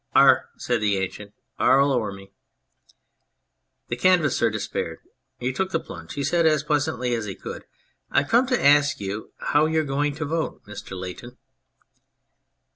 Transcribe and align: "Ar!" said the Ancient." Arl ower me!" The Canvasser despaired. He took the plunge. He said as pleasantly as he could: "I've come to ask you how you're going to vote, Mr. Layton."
"Ar!" 0.15 0.49
said 0.57 0.81
the 0.81 0.97
Ancient." 0.97 1.31
Arl 1.59 1.91
ower 1.91 2.11
me!" 2.11 2.31
The 3.89 3.95
Canvasser 3.95 4.49
despaired. 4.49 4.97
He 5.37 5.53
took 5.53 5.69
the 5.69 5.79
plunge. 5.79 6.15
He 6.15 6.23
said 6.23 6.47
as 6.47 6.63
pleasantly 6.63 7.13
as 7.13 7.25
he 7.25 7.35
could: 7.35 7.65
"I've 8.09 8.27
come 8.27 8.47
to 8.47 8.59
ask 8.59 8.99
you 8.99 9.31
how 9.37 9.67
you're 9.67 9.83
going 9.83 10.15
to 10.15 10.25
vote, 10.25 10.65
Mr. 10.65 10.99
Layton." 10.99 11.37